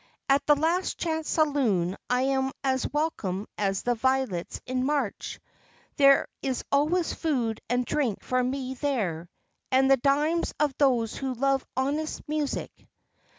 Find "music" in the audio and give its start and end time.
12.27-12.71